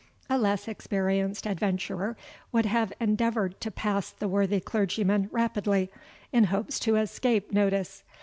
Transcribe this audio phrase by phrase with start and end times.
[0.31, 2.17] A less experienced adventurer
[2.51, 5.91] would have endeavoured to pass the worthy clergyman rapidly,
[6.31, 8.01] in hopes to escape unnoticed.